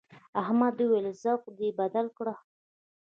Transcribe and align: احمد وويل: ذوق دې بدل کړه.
احمد 0.41 0.75
وويل: 0.81 1.07
ذوق 1.21 1.43
دې 1.57 1.69
بدل 1.79 2.05
کړه. 2.17 2.33